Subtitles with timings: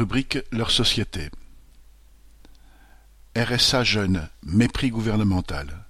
[0.00, 1.28] Rubrique Leur société.
[3.36, 5.84] RSA jeune, mépris gouvernemental.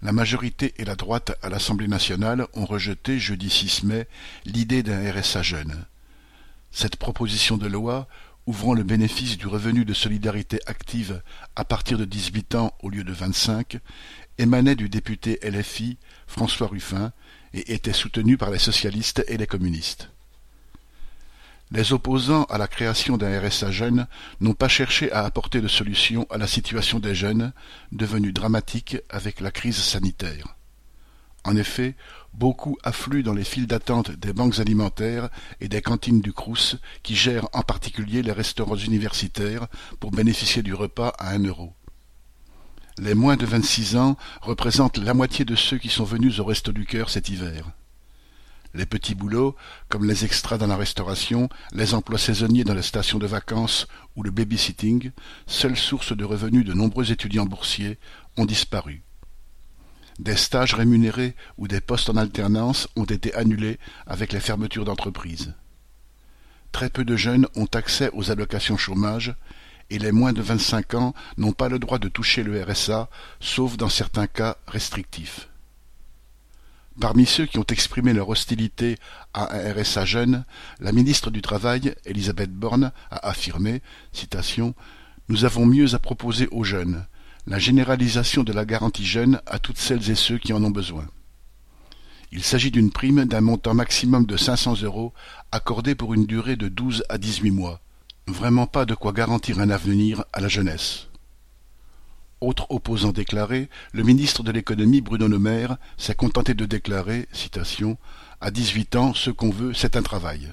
[0.00, 4.06] La majorité et la droite à l'Assemblée nationale ont rejeté jeudi 6 mai
[4.44, 5.86] l'idée d'un RSA jeune.
[6.70, 8.06] Cette proposition de loi,
[8.46, 11.20] ouvrant le bénéfice du revenu de solidarité active
[11.56, 13.80] à partir de 18 ans au lieu de 25,
[14.38, 17.10] émanait du député LFI François Ruffin
[17.54, 20.12] et était soutenue par les socialistes et les communistes.
[21.74, 24.06] Les opposants à la création d'un RSA jeune
[24.40, 27.54] n'ont pas cherché à apporter de solution à la situation des jeunes,
[27.92, 30.54] devenue dramatique avec la crise sanitaire.
[31.44, 31.94] En effet,
[32.34, 35.30] beaucoup affluent dans les files d'attente des banques alimentaires
[35.62, 39.66] et des cantines du Crous qui gèrent en particulier les restaurants universitaires
[39.98, 41.72] pour bénéficier du repas à un euro.
[42.98, 46.70] Les moins de vingt-six ans représentent la moitié de ceux qui sont venus au Resto
[46.70, 47.72] du Cœur cet hiver.
[48.74, 49.54] Les petits boulots,
[49.88, 53.86] comme les extras dans la restauration, les emplois saisonniers dans les stations de vacances
[54.16, 55.10] ou le babysitting,
[55.46, 57.98] seule source de revenus de nombreux étudiants boursiers,
[58.36, 59.02] ont disparu.
[60.18, 65.54] Des stages rémunérés ou des postes en alternance ont été annulés avec les fermetures d'entreprises.
[66.70, 69.34] Très peu de jeunes ont accès aux allocations chômage
[69.90, 73.10] et les moins de vingt-cinq ans n'ont pas le droit de toucher le RSA,
[73.40, 75.48] sauf dans certains cas restrictifs.
[77.00, 78.96] Parmi ceux qui ont exprimé leur hostilité
[79.32, 80.44] à un RSA jeune,
[80.78, 84.74] la ministre du Travail, Elisabeth Borne, a affirmé citation,
[85.28, 87.06] Nous avons mieux à proposer aux jeunes,
[87.46, 91.06] la généralisation de la garantie jeune à toutes celles et ceux qui en ont besoin.
[92.30, 95.12] Il s'agit d'une prime d'un montant maximum de 500 euros
[95.50, 97.80] accordée pour une durée de 12 à 18 mois.
[98.26, 101.08] Vraiment pas de quoi garantir un avenir à la jeunesse.
[102.42, 107.98] Autre opposant déclaré, le ministre de l'économie Bruno Le Maire s'est contenté de déclarer, citation,
[108.40, 110.52] À dix-huit ans, ce qu'on veut, c'est un travail.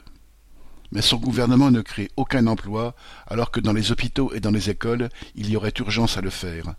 [0.91, 2.95] Mais son gouvernement ne crée aucun emploi,
[3.25, 6.29] alors que dans les hôpitaux et dans les écoles, il y aurait urgence à le
[6.29, 6.75] faire.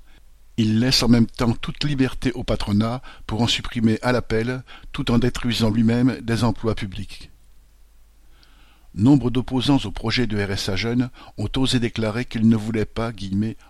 [0.57, 4.63] Il laisse en même temps toute liberté au patronat pour en supprimer à l'appel,
[4.93, 7.30] tout en détruisant lui-même des emplois publics.
[8.95, 13.13] Nombre d'opposants au projet de RSA Jeune ont osé déclarer qu'ils ne voulaient pas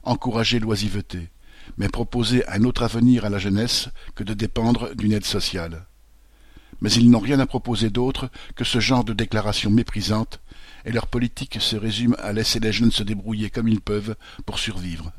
[0.02, 1.28] encourager l'oisiveté,
[1.76, 5.84] mais proposer un autre avenir à la jeunesse que de dépendre d'une aide sociale.
[6.80, 10.40] Mais ils n'ont rien à proposer d'autre que ce genre de déclarations méprisantes,
[10.86, 14.16] et leur politique se résume à laisser les jeunes se débrouiller comme ils peuvent
[14.46, 15.12] pour survivre.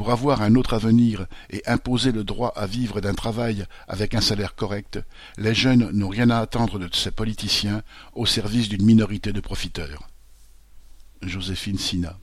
[0.00, 4.22] Pour avoir un autre avenir et imposer le droit à vivre d'un travail avec un
[4.22, 4.98] salaire correct,
[5.36, 7.82] les jeunes n'ont rien à attendre de ces politiciens
[8.14, 10.08] au service d'une minorité de profiteurs.
[11.20, 12.18] Joséphine Sina